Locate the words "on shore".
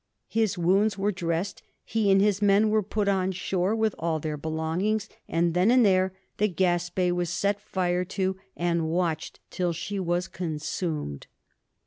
3.07-3.75